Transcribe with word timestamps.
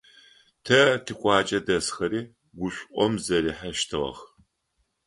Тэ 0.65 0.79
тикъуаджэ 1.03 1.59
дэсхэри 1.65 2.21
гушӀом 2.59 3.13
зэрихьэщтыгъэх. 3.25 4.19